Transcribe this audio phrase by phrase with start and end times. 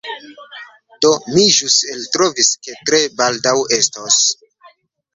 [1.05, 4.23] Do mi ĵus eltrovis ke tre baldaŭ estos